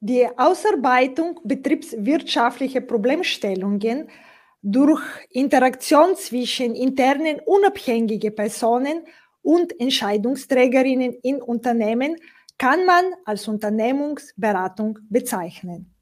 die 0.00 0.26
Ausarbeitung 0.36 1.40
betriebswirtschaftlicher 1.44 2.80
Problemstellungen 2.80 4.08
durch 4.62 5.02
Interaktion 5.30 6.16
zwischen 6.16 6.74
internen 6.74 7.40
unabhängigen 7.46 8.34
Personen 8.34 9.04
und 9.42 9.78
Entscheidungsträgerinnen 9.80 11.14
in 11.22 11.40
Unternehmen 11.40 12.16
kann 12.58 12.84
man 12.84 13.04
als 13.24 13.46
Unternehmungsberatung 13.46 14.98
bezeichnen. 15.08 15.92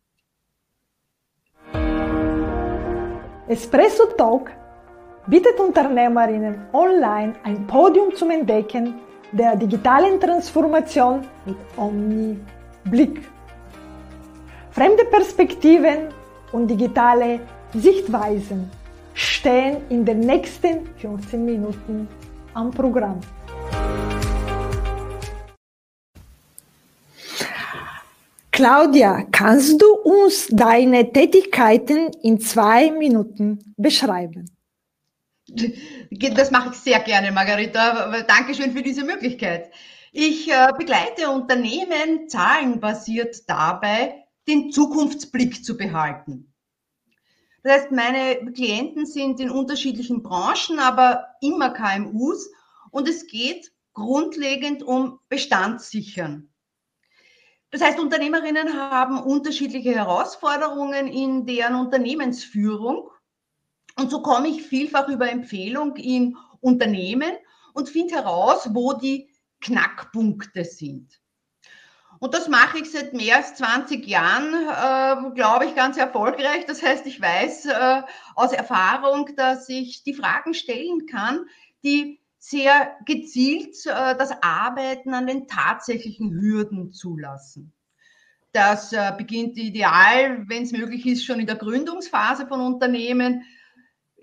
Espresso 3.46 4.06
Talk 4.16 4.50
bietet 5.26 5.60
Unternehmerinnen 5.60 6.66
online 6.72 7.34
ein 7.42 7.66
Podium 7.66 8.14
zum 8.14 8.30
Entdecken 8.30 8.94
der 9.32 9.56
digitalen 9.56 10.18
Transformation 10.18 11.26
mit 11.44 11.56
Omni-Blick. 11.76 13.33
Fremde 14.74 15.04
Perspektiven 15.04 16.08
und 16.50 16.66
digitale 16.66 17.38
Sichtweisen 17.74 18.68
stehen 19.14 19.76
in 19.88 20.04
den 20.04 20.18
nächsten 20.18 20.92
15 20.96 21.44
Minuten 21.44 22.08
am 22.54 22.72
Programm. 22.72 23.20
Claudia, 28.50 29.22
kannst 29.30 29.80
du 29.80 29.94
uns 30.02 30.48
deine 30.50 31.12
Tätigkeiten 31.12 32.10
in 32.24 32.40
zwei 32.40 32.90
Minuten 32.90 33.74
beschreiben? 33.76 34.50
Das 35.46 36.50
mache 36.50 36.70
ich 36.72 36.80
sehr 36.80 36.98
gerne, 36.98 37.30
Margarita. 37.30 38.22
Dankeschön 38.22 38.72
für 38.72 38.82
diese 38.82 39.04
Möglichkeit. 39.04 39.70
Ich 40.10 40.50
äh, 40.50 40.72
begleite 40.76 41.30
Unternehmen 41.30 42.28
zahlenbasiert 42.28 43.48
dabei, 43.48 44.23
den 44.48 44.72
Zukunftsblick 44.72 45.64
zu 45.64 45.76
behalten. 45.76 46.52
Das 47.62 47.72
heißt, 47.72 47.92
meine 47.92 48.52
Klienten 48.52 49.06
sind 49.06 49.40
in 49.40 49.50
unterschiedlichen 49.50 50.22
Branchen, 50.22 50.78
aber 50.78 51.28
immer 51.40 51.70
KMUs 51.70 52.50
und 52.90 53.08
es 53.08 53.26
geht 53.26 53.72
grundlegend 53.94 54.82
um 54.82 55.18
Bestandssichern. 55.28 56.50
Das 57.70 57.80
heißt, 57.80 57.98
Unternehmerinnen 57.98 58.74
haben 58.74 59.18
unterschiedliche 59.18 59.94
Herausforderungen 59.94 61.08
in 61.08 61.46
deren 61.46 61.74
Unternehmensführung 61.76 63.10
und 63.96 64.10
so 64.10 64.22
komme 64.22 64.48
ich 64.48 64.62
vielfach 64.62 65.08
über 65.08 65.30
Empfehlung 65.30 65.96
in 65.96 66.36
Unternehmen 66.60 67.32
und 67.72 67.88
finde 67.88 68.14
heraus, 68.14 68.68
wo 68.72 68.92
die 68.92 69.30
Knackpunkte 69.60 70.64
sind. 70.64 71.20
Und 72.24 72.32
das 72.32 72.48
mache 72.48 72.78
ich 72.78 72.90
seit 72.90 73.12
mehr 73.12 73.36
als 73.36 73.54
20 73.56 74.06
Jahren, 74.06 74.54
äh, 74.54 75.34
glaube 75.34 75.66
ich, 75.66 75.74
ganz 75.74 75.98
erfolgreich. 75.98 76.64
Das 76.64 76.82
heißt, 76.82 77.04
ich 77.04 77.20
weiß 77.20 77.66
äh, 77.66 78.02
aus 78.34 78.54
Erfahrung, 78.54 79.36
dass 79.36 79.68
ich 79.68 80.04
die 80.04 80.14
Fragen 80.14 80.54
stellen 80.54 81.04
kann, 81.04 81.44
die 81.84 82.18
sehr 82.38 82.96
gezielt 83.04 83.76
äh, 83.84 84.16
das 84.16 84.30
Arbeiten 84.40 85.12
an 85.12 85.26
den 85.26 85.48
tatsächlichen 85.48 86.32
Hürden 86.32 86.94
zulassen. 86.94 87.74
Das 88.52 88.94
äh, 88.94 89.12
beginnt 89.18 89.58
ideal, 89.58 90.48
wenn 90.48 90.62
es 90.62 90.72
möglich 90.72 91.04
ist, 91.04 91.26
schon 91.26 91.40
in 91.40 91.46
der 91.46 91.56
Gründungsphase 91.56 92.46
von 92.46 92.62
Unternehmen. 92.62 93.42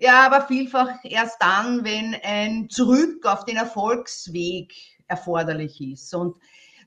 Ja, 0.00 0.26
aber 0.26 0.48
vielfach 0.48 0.88
erst 1.04 1.40
dann, 1.40 1.84
wenn 1.84 2.16
ein 2.24 2.68
Zurück 2.68 3.24
auf 3.26 3.44
den 3.44 3.58
Erfolgsweg 3.58 4.74
erforderlich 5.06 5.80
ist. 5.80 6.12
Und 6.16 6.34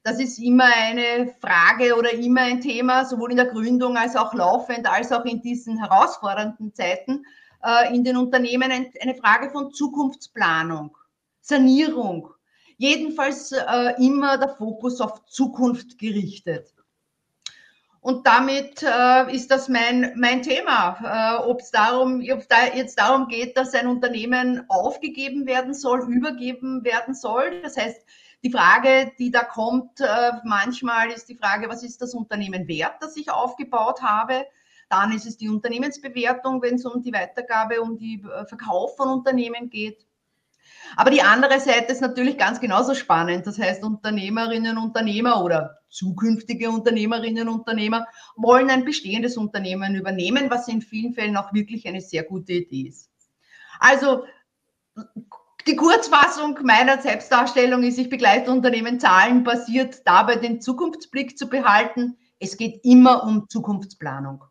das 0.05 0.19
ist 0.19 0.37
immer 0.37 0.65
eine 0.65 1.33
Frage 1.41 1.95
oder 1.95 2.13
immer 2.13 2.41
ein 2.41 2.61
Thema, 2.61 3.05
sowohl 3.05 3.31
in 3.31 3.37
der 3.37 3.47
Gründung 3.47 3.97
als 3.97 4.15
auch 4.15 4.35
laufend, 4.35 4.87
als 4.87 5.11
auch 5.11 5.25
in 5.25 5.41
diesen 5.41 5.79
herausfordernden 5.79 6.75
Zeiten 6.75 7.25
äh, 7.63 7.91
in 7.91 8.03
den 8.03 8.15
Unternehmen 8.15 8.71
eine 8.71 9.15
Frage 9.15 9.49
von 9.49 9.73
Zukunftsplanung, 9.73 10.95
Sanierung. 11.41 12.29
Jedenfalls 12.77 13.51
äh, 13.51 13.95
immer 13.97 14.37
der 14.37 14.49
Fokus 14.49 15.01
auf 15.01 15.25
Zukunft 15.25 15.97
gerichtet. 15.97 16.71
Und 17.99 18.27
damit 18.27 18.83
äh, 18.83 19.35
ist 19.35 19.49
das 19.49 19.69
mein, 19.69 20.13
mein 20.15 20.43
Thema. 20.43 21.41
Ob 21.47 21.61
es 21.61 21.71
darum, 21.71 22.21
da 22.21 22.67
jetzt 22.75 22.99
darum 22.99 23.27
geht, 23.27 23.57
dass 23.57 23.73
ein 23.73 23.87
Unternehmen 23.87 24.65
aufgegeben 24.69 25.47
werden 25.47 25.73
soll, 25.73 26.07
übergeben 26.13 26.83
werden 26.83 27.15
soll. 27.15 27.63
Das 27.63 27.75
heißt, 27.75 28.05
die 28.45 28.51
Frage, 28.51 29.11
die 29.17 29.31
da 29.31 29.43
kommt, 29.43 29.99
äh, 29.99 30.31
manchmal 30.43 31.09
ist 31.09 31.27
die 31.27 31.35
Frage, 31.35 31.67
was 31.67 31.81
ist 31.81 31.99
das 32.03 32.13
Unternehmen 32.13 32.67
wert, 32.67 32.93
das 33.01 33.17
ich 33.17 33.31
aufgebaut 33.31 34.03
habe? 34.03 34.45
Dann 34.87 35.11
ist 35.11 35.25
es 35.25 35.35
die 35.37 35.49
Unternehmensbewertung, 35.49 36.61
wenn 36.61 36.75
es 36.75 36.85
um 36.85 37.01
die 37.01 37.11
Weitergabe, 37.11 37.81
um 37.81 37.97
die 37.97 38.21
äh, 38.23 38.45
Verkauf 38.45 38.97
von 38.97 39.09
Unternehmen 39.09 39.71
geht. 39.71 40.05
Aber 40.95 41.09
die 41.09 41.23
andere 41.23 41.59
Seite 41.59 41.91
ist 41.91 42.01
natürlich 42.01 42.37
ganz 42.37 42.59
genauso 42.59 42.93
spannend. 42.93 43.47
Das 43.47 43.57
heißt, 43.57 43.83
Unternehmerinnen, 43.83 44.77
Unternehmer 44.77 45.43
oder 45.43 45.79
zukünftige 45.89 46.69
Unternehmerinnen, 46.69 47.49
Unternehmer 47.49 48.05
wollen 48.35 48.69
ein 48.69 48.85
bestehendes 48.85 49.37
Unternehmen 49.37 49.95
übernehmen, 49.95 50.51
was 50.51 50.67
in 50.67 50.83
vielen 50.83 51.13
Fällen 51.13 51.35
auch 51.35 51.51
wirklich 51.51 51.87
eine 51.87 51.99
sehr 52.01 52.21
gute 52.21 52.53
Idee 52.53 52.89
ist. 52.89 53.09
Also 53.79 54.23
die 55.67 55.75
Kurzfassung 55.75 56.59
meiner 56.63 57.01
Selbstdarstellung 57.01 57.83
ist, 57.83 57.97
ich 57.97 58.09
begleite 58.09 58.51
Unternehmen 58.51 58.99
zahlenbasiert 58.99 60.01
dabei 60.05 60.35
den 60.35 60.61
Zukunftsblick 60.61 61.37
zu 61.37 61.49
behalten. 61.49 62.17
Es 62.39 62.57
geht 62.57 62.83
immer 62.83 63.23
um 63.23 63.49
Zukunftsplanung. 63.49 64.43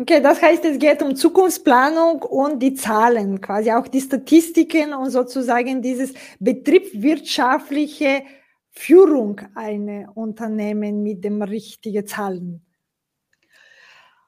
Okay, 0.00 0.20
das 0.20 0.40
heißt, 0.40 0.64
es 0.64 0.78
geht 0.78 1.02
um 1.02 1.16
Zukunftsplanung 1.16 2.22
und 2.22 2.60
die 2.60 2.74
Zahlen, 2.74 3.40
quasi 3.40 3.72
auch 3.72 3.88
die 3.88 4.00
Statistiken 4.00 4.94
und 4.94 5.10
sozusagen 5.10 5.82
dieses 5.82 6.14
betriebswirtschaftliche 6.38 8.22
Führung 8.70 9.40
einer 9.56 10.16
Unternehmen 10.16 11.02
mit 11.02 11.24
den 11.24 11.42
richtigen 11.42 12.06
Zahlen. 12.06 12.64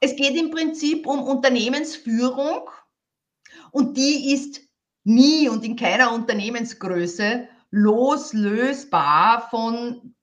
Es 0.01 0.15
geht 0.15 0.35
im 0.35 0.51
Prinzip 0.51 1.07
um 1.07 1.23
Unternehmensführung 1.23 2.69
und 3.71 3.95
die 3.95 4.33
ist 4.33 4.70
nie 5.03 5.49
und 5.49 5.65
in 5.65 5.75
keiner 5.75 6.13
Unternehmensgröße 6.13 7.47
loslösbar 7.71 9.47
von 9.49 10.15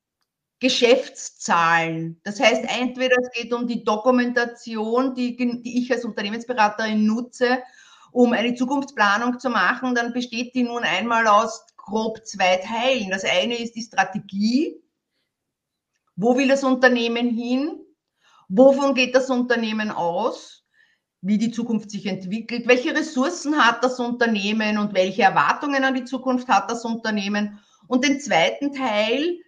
Geschäftszahlen. 0.61 2.21
Das 2.25 2.41
heißt, 2.41 2.65
entweder 2.69 3.17
es 3.21 3.31
geht 3.31 3.53
um 3.53 3.67
die 3.67 3.85
Dokumentation, 3.85 5.15
die, 5.15 5.37
die 5.37 5.79
ich 5.79 5.93
als 5.93 6.05
Unternehmensberaterin 6.05 7.07
nutze, 7.07 7.63
um 8.11 8.33
eine 8.33 8.55
Zukunftsplanung 8.55 9.39
zu 9.39 9.51
machen, 9.51 9.95
dann 9.95 10.13
besteht 10.13 10.55
die 10.55 10.65
nun 10.65 10.83
einmal 10.83 11.27
aus 11.27 11.67
grob 11.77 12.27
zwei 12.27 12.57
Teilen. 12.57 13.11
Das 13.11 13.25
eine 13.25 13.59
ist 13.59 13.75
die 13.75 13.83
Strategie. 13.83 14.83
Wo 16.17 16.37
will 16.37 16.49
das 16.49 16.65
Unternehmen 16.65 17.31
hin? 17.31 17.81
Wovon 18.49 18.95
geht 18.95 19.15
das 19.15 19.31
Unternehmen 19.31 19.91
aus? 19.91 20.58
Wie 21.21 21.39
die 21.39 21.51
Zukunft 21.51 21.91
sich 21.91 22.07
entwickelt, 22.07 22.69
welche 22.69 22.95
Ressourcen 22.95 23.59
hat 23.59 23.83
das 23.83 23.99
Unternehmen 23.99 24.79
und 24.79 24.95
welche 24.95 25.23
Erwartungen 25.23 25.85
an 25.85 25.95
die 25.95 26.05
Zukunft 26.05 26.49
hat 26.49 26.71
das 26.71 26.85
Unternehmen. 26.85 27.59
Und 27.89 28.05
den 28.05 28.21
zweiten 28.21 28.73
Teil 28.73 29.39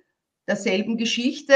derselben 0.49 0.97
Geschichte, 0.97 1.55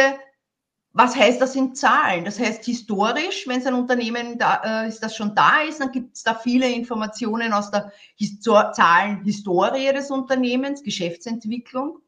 was 0.92 1.16
heißt 1.16 1.41
das 1.41 1.56
in 1.56 1.75
Zahlen? 1.75 2.25
Das 2.25 2.38
heißt 2.38 2.64
historisch, 2.64 3.48
wenn 3.48 3.58
es 3.58 3.66
ein 3.66 3.75
Unternehmen 3.75 4.38
da, 4.38 4.84
äh, 4.84 4.88
ist, 4.88 5.02
das 5.02 5.16
schon 5.16 5.34
da 5.34 5.62
ist, 5.62 5.80
dann 5.80 5.91
gibt 5.91 6.14
es 6.14 6.22
da 6.22 6.34
viele 6.34 6.70
Informationen 6.70 7.52
aus 7.52 7.72
der 7.72 7.92
Histor 8.14 8.70
Zahlenhistorie 8.72 9.92
des 9.92 10.12
Unternehmens, 10.12 10.84
Geschäftsentwicklung. 10.84 11.98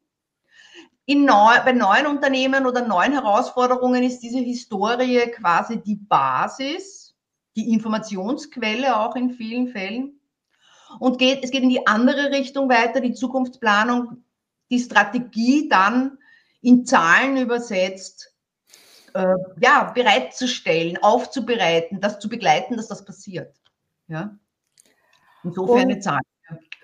Neu, 1.09 1.55
bei 1.65 1.73
neuen 1.73 2.07
Unternehmen 2.07 2.67
oder 2.67 2.87
neuen 2.87 3.13
Herausforderungen 3.13 4.05
ist 4.05 4.21
diese 4.21 4.39
Historie 4.39 5.31
quasi 5.33 5.79
die 5.81 5.97
Basis 5.97 7.06
die 7.57 7.73
Informationsquelle 7.73 8.99
auch 8.99 9.17
in 9.17 9.31
vielen 9.31 9.69
Fällen. 9.69 10.21
Und 11.01 11.19
geht, 11.19 11.43
es 11.43 11.51
geht 11.51 11.63
in 11.63 11.71
die 11.71 11.87
andere 11.87 12.31
Richtung 12.31 12.69
weiter, 12.69 13.01
die 13.01 13.15
Zukunftsplanung, 13.15 14.25
die 14.71 14.79
Strategie 14.79 15.69
dann 15.69 16.19
in 16.61 16.85
Zahlen 16.85 17.37
übersetzt, 17.37 18.33
äh, 19.15 19.35
ja, 19.61 19.91
bereitzustellen, 19.95 20.99
aufzubereiten, 20.99 22.01
das 22.01 22.19
zu 22.19 22.29
begleiten, 22.29 22.77
dass 22.77 22.89
das 22.89 23.05
passiert. 23.05 23.55
Ja? 24.09 24.39
Insofern 25.43 25.79
eine 25.81 25.99
Zahl. 26.01 26.21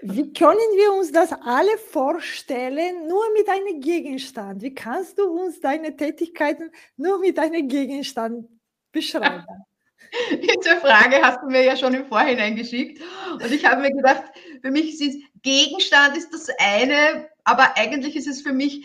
Wie 0.04 0.32
können 0.32 0.58
wir 0.58 0.94
uns 0.98 1.12
das 1.12 1.32
alle 1.32 1.78
vorstellen, 1.78 3.06
nur 3.06 3.22
mit 3.34 3.48
einem 3.48 3.80
Gegenstand? 3.80 4.60
Wie 4.62 4.74
kannst 4.74 5.16
du 5.18 5.28
uns 5.28 5.60
deine 5.60 5.96
Tätigkeiten 5.96 6.72
nur 6.96 7.20
mit 7.20 7.38
einem 7.38 7.68
Gegenstand 7.68 8.48
beschreiben? 8.90 9.46
Diese 10.30 10.76
Frage 10.76 11.22
hast 11.22 11.42
du 11.42 11.46
mir 11.46 11.62
ja 11.62 11.76
schon 11.76 11.94
im 11.94 12.06
Vorhinein 12.06 12.56
geschickt. 12.56 13.00
Und 13.32 13.50
ich 13.50 13.64
habe 13.64 13.80
mir 13.80 13.92
gedacht, 13.92 14.24
für 14.60 14.70
mich 14.70 15.00
ist 15.00 15.18
Gegenstand 15.42 16.16
ist 16.16 16.32
das 16.32 16.48
eine, 16.58 17.28
aber 17.44 17.76
eigentlich 17.76 18.16
ist 18.16 18.28
es 18.28 18.42
für 18.42 18.52
mich 18.52 18.84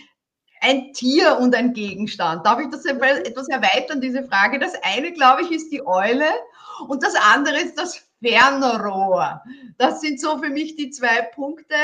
ein 0.62 0.94
Tier 0.94 1.38
und 1.38 1.56
ein 1.56 1.74
Gegenstand. 1.74 2.46
Darf 2.46 2.60
ich 2.60 2.70
das 2.70 2.86
etwas 2.86 3.48
erweitern, 3.50 4.02
diese 4.02 4.24
Frage? 4.24 4.60
Das 4.60 4.74
eine, 4.82 5.12
glaube 5.12 5.44
ich, 5.44 5.52
ist 5.52 5.72
die 5.72 5.86
Eule 5.86 6.26
und 6.88 7.04
das 7.04 7.14
andere 7.16 7.60
ist 7.60 7.78
das 7.78 8.08
Fernrohr. 8.24 9.44
Das 9.78 10.02
sind 10.02 10.20
so 10.20 10.40
für 10.40 10.50
mich 10.50 10.76
die 10.76 10.90
zwei 10.90 11.22
Punkte. 11.22 11.76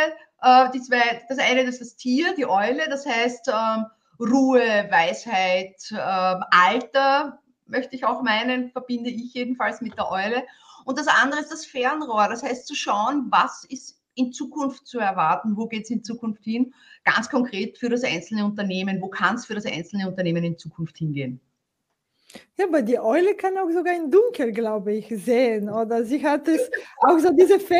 Äh, 0.41 0.71
die 0.73 0.81
zwei, 0.81 1.23
das 1.29 1.37
eine 1.37 1.61
ist 1.61 1.81
das 1.81 1.95
Tier, 1.95 2.33
die 2.35 2.45
Eule, 2.45 2.87
das 2.89 3.05
heißt 3.05 3.49
ähm, 3.49 3.85
Ruhe, 4.19 4.87
Weisheit, 4.89 5.75
ähm, 5.91 6.43
Alter, 6.51 7.39
möchte 7.73 7.95
ich 7.97 8.05
auch 8.05 8.21
meinen, 8.21 8.71
verbinde 8.71 9.09
ich 9.09 9.33
jedenfalls 9.33 9.81
mit 9.81 9.97
der 9.97 10.09
Eule. 10.09 10.43
Und 10.85 10.97
das 10.97 11.07
andere 11.07 11.41
ist 11.41 11.51
das 11.51 11.65
Fernrohr, 11.65 12.29
das 12.29 12.43
heißt 12.43 12.65
zu 12.65 12.75
schauen, 12.75 13.27
was 13.29 13.65
ist 13.65 13.99
in 14.15 14.31
Zukunft 14.31 14.87
zu 14.87 14.99
erwarten, 14.99 15.57
wo 15.57 15.67
geht 15.67 15.83
es 15.83 15.89
in 15.89 16.03
Zukunft 16.03 16.43
hin, 16.43 16.73
ganz 17.03 17.29
konkret 17.29 17.77
für 17.77 17.89
das 17.89 18.03
einzelne 18.03 18.45
Unternehmen, 18.45 19.01
wo 19.01 19.07
kann 19.07 19.35
es 19.35 19.45
für 19.45 19.55
das 19.55 19.65
einzelne 19.65 20.07
Unternehmen 20.07 20.43
in 20.43 20.57
Zukunft 20.57 20.97
hingehen. 20.97 21.41
Ja, 22.57 22.65
aber 22.65 22.81
die 22.81 22.99
Eule 22.99 23.35
kann 23.35 23.57
auch 23.57 23.69
sogar 23.69 23.95
im 23.95 24.09
Dunkel, 24.09 24.51
glaube 24.51 24.93
ich, 24.93 25.07
sehen. 25.09 25.69
Oder 25.69 26.03
sie 26.03 26.23
hat 26.23 26.47
es 26.47 26.69
auch 27.01 27.19
so 27.19 27.31
diese 27.31 27.59
Fan 27.59 27.79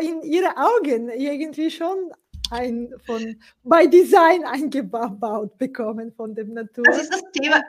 in 0.00 0.22
ihre 0.22 0.56
Augen 0.56 1.10
irgendwie 1.10 1.70
schon 1.70 2.12
ein, 2.50 2.94
von, 3.04 3.36
bei 3.62 3.86
Design 3.86 4.44
eingebaut 4.44 5.58
bekommen 5.58 6.12
von 6.12 6.34
dem 6.34 6.54
Natur. 6.54 6.84
Das 6.84 7.02
ist 7.02 7.12
das 7.12 7.22
Thema, 7.32 7.62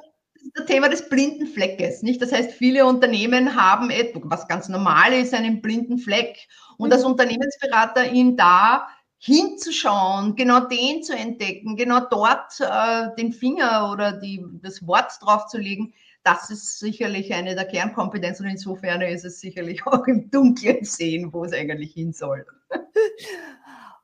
das 0.54 0.66
Thema 0.66 0.90
des 0.90 1.10
blinden 1.10 1.48
Fleckes, 1.48 2.02
nicht? 2.02 2.22
Das 2.22 2.32
heißt, 2.32 2.52
viele 2.52 2.86
Unternehmen 2.86 3.56
haben 3.56 3.90
etwas, 3.90 4.24
was 4.26 4.48
ganz 4.48 4.70
normal 4.70 5.14
ist, 5.14 5.34
einen 5.34 5.62
blinden 5.62 5.98
Fleck. 5.98 6.48
Und 6.78 6.94
als 6.94 7.04
mhm. 7.04 7.12
Unternehmensberater 7.12 8.12
ihn 8.12 8.38
da 8.38 8.88
hinzuschauen, 9.18 10.36
genau 10.36 10.62
den 10.62 11.04
zu 11.04 11.14
entdecken, 11.14 11.76
genau 11.76 12.00
dort 12.10 12.60
äh, 12.62 13.16
den 13.18 13.34
Finger 13.34 13.92
oder 13.92 14.14
die, 14.14 14.44
das 14.62 14.88
Wort 14.88 15.12
drauf 15.22 15.48
zu 15.48 15.58
legen, 15.58 15.94
das 16.24 16.50
ist 16.50 16.80
sicherlich 16.80 17.34
eine 17.34 17.56
der 17.56 17.66
Kernkompetenzen 17.66 18.46
und 18.46 18.52
insofern 18.54 19.02
ist 19.02 19.26
es 19.26 19.40
sicherlich 19.40 19.86
auch 19.88 20.08
im 20.08 20.32
Dunkeln 20.32 20.84
sehen, 20.86 21.34
wo 21.34 21.44
es 21.44 21.54
eigentlich 21.54 21.94
hin 21.94 22.14
soll. 22.14 22.46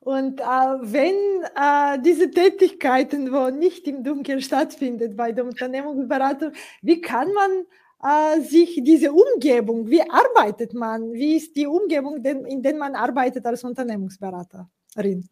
Und 0.05 0.39
äh, 0.39 0.43
wenn 0.43 1.15
äh, 1.55 1.99
diese 1.99 2.29
Tätigkeiten, 2.29 3.31
wo 3.33 3.49
nicht 3.49 3.87
im 3.87 4.03
Dunkeln 4.03 4.39
stattfindet 4.39 5.17
bei 5.17 5.31
der 5.31 5.45
Unternehmensberatung, 5.45 6.51
wie 6.83 7.01
kann 7.01 7.27
man 7.33 7.65
äh, 8.03 8.39
sich 8.39 8.79
diese 8.83 9.11
Umgebung, 9.11 9.89
wie 9.89 10.07
arbeitet 10.07 10.75
man, 10.75 11.11
wie 11.11 11.37
ist 11.37 11.55
die 11.55 11.65
Umgebung, 11.65 12.23
in 12.23 12.61
der 12.61 12.75
man 12.75 12.93
arbeitet 12.93 13.47
als 13.47 13.63
Unternehmensberaterin? 13.63 15.27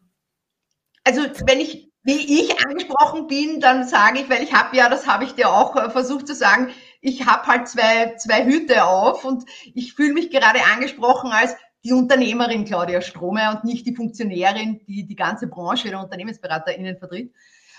Also 1.04 1.20
wenn 1.46 1.60
ich, 1.60 1.92
wie 2.02 2.40
ich 2.40 2.66
angesprochen 2.66 3.28
bin, 3.28 3.60
dann 3.60 3.86
sage 3.86 4.22
ich, 4.22 4.28
weil 4.28 4.42
ich 4.42 4.52
habe 4.52 4.76
ja, 4.76 4.88
das 4.88 5.06
habe 5.06 5.22
ich 5.22 5.36
dir 5.36 5.50
auch 5.50 5.76
äh, 5.76 5.88
versucht 5.88 6.26
zu 6.26 6.34
sagen, 6.34 6.72
ich 7.00 7.26
habe 7.26 7.46
halt 7.46 7.68
zwei, 7.68 8.16
zwei 8.16 8.44
Hüte 8.44 8.84
auf 8.84 9.24
und 9.24 9.44
ich 9.72 9.94
fühle 9.94 10.14
mich 10.14 10.30
gerade 10.30 10.58
angesprochen 10.74 11.30
als 11.30 11.54
die 11.84 11.92
Unternehmerin 11.92 12.64
Claudia 12.64 13.00
Strome 13.00 13.50
und 13.50 13.64
nicht 13.64 13.86
die 13.86 13.94
Funktionärin, 13.94 14.80
die 14.86 15.06
die 15.06 15.16
ganze 15.16 15.46
Branche 15.46 15.88
der 15.88 16.00
UnternehmensberaterInnen 16.00 16.96
vertritt. 16.96 17.32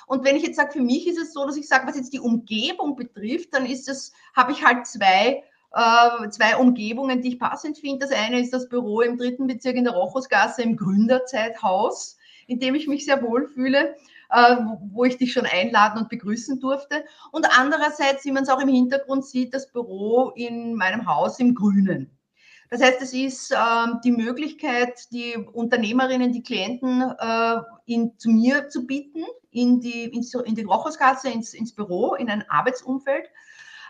Und 0.07 0.23
wenn 0.23 0.35
ich 0.35 0.43
jetzt 0.43 0.57
sage, 0.57 0.73
für 0.73 0.81
mich 0.81 1.07
ist 1.07 1.17
es 1.17 1.33
so, 1.33 1.45
dass 1.45 1.57
ich 1.57 1.67
sage, 1.67 1.87
was 1.87 1.95
jetzt 1.95 2.13
die 2.13 2.19
Umgebung 2.19 2.95
betrifft, 2.95 3.53
dann 3.53 3.65
ist 3.65 3.89
es, 3.89 4.13
habe 4.35 4.51
ich 4.51 4.63
halt 4.63 4.85
zwei, 4.85 5.43
äh, 5.73 6.29
zwei 6.29 6.55
Umgebungen, 6.57 7.21
die 7.21 7.29
ich 7.29 7.39
passend 7.39 7.79
finde. 7.79 8.05
Das 8.05 8.15
eine 8.15 8.39
ist 8.39 8.53
das 8.53 8.69
Büro 8.69 9.01
im 9.01 9.17
dritten 9.17 9.47
Bezirk 9.47 9.75
in 9.75 9.85
der 9.85 9.93
Rochusgasse 9.93 10.61
im 10.61 10.77
Gründerzeithaus, 10.77 12.17
in 12.45 12.59
dem 12.59 12.75
ich 12.75 12.87
mich 12.87 13.05
sehr 13.05 13.23
wohl 13.23 13.47
fühle. 13.47 13.95
Äh, 14.31 14.55
wo 14.91 15.05
ich 15.05 15.17
dich 15.17 15.33
schon 15.33 15.45
einladen 15.45 15.99
und 15.99 16.09
begrüßen 16.09 16.59
durfte. 16.59 17.05
Und 17.31 17.47
andererseits, 17.57 18.25
wie 18.25 18.31
man 18.31 18.41
es 18.41 18.49
auch 18.49 18.59
im 18.59 18.69
Hintergrund 18.69 19.23
sieht, 19.23 19.53
das 19.53 19.71
Büro 19.71 20.31
in 20.35 20.73
meinem 20.73 21.05
Haus 21.05 21.39
im 21.39 21.53
Grünen. 21.53 22.14
Das 22.75 22.83
heißt, 22.83 23.01
es 23.03 23.13
ist 23.13 23.51
äh, 23.51 23.55
die 24.03 24.11
Möglichkeit, 24.11 25.09
die 25.13 25.37
Unternehmerinnen, 25.37 26.33
die 26.33 26.43
Klienten 26.43 27.03
äh, 27.17 27.55
in, 27.85 28.19
zu 28.19 28.29
mir 28.29 28.67
zu 28.67 28.85
bieten, 28.85 29.23
in 29.51 29.79
die, 29.79 30.03
in, 30.03 30.25
in 30.43 30.55
die 30.55 30.63
Rochhauskasse, 30.63 31.29
ins, 31.29 31.53
ins 31.53 31.73
Büro, 31.73 32.15
in 32.15 32.29
ein 32.29 32.43
Arbeitsumfeld. 32.49 33.29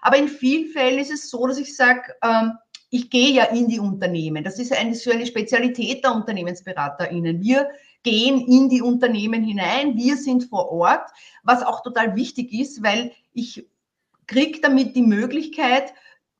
Aber 0.04 0.18
in 0.18 0.28
vielen 0.28 0.72
Fällen 0.72 1.00
ist 1.00 1.12
es 1.12 1.32
so, 1.32 1.48
dass 1.48 1.58
ich 1.58 1.76
sage, 1.76 2.14
ähm, 2.24 2.52
ich 2.92 3.10
gehe 3.10 3.32
ja 3.32 3.46
in 3.46 3.68
die 3.68 3.80
Unternehmen. 3.80 4.44
Das 4.44 4.60
ist 4.60 4.72
eine, 4.72 4.94
so 4.94 5.10
eine 5.10 5.26
Spezialität 5.26 6.04
der 6.04 6.14
UnternehmensberaterInnen. 6.14 7.42
Wir 7.42 7.68
gehen 8.04 8.40
in 8.40 8.70
die 8.70 8.84
Unternehmen 8.84 9.44
hinein, 9.44 9.98
wir 9.98 10.16
sind 10.16 10.44
vor 10.44 10.72
Ort, 10.72 11.10
was 11.42 11.64
auch 11.64 11.82
total 11.82 12.16
wichtig 12.16 12.54
ist, 12.54 12.84
weil 12.84 13.14
ich 13.34 13.68
kriege 14.28 14.62
damit 14.62 14.96
die 14.96 15.02
Möglichkeit, 15.02 15.92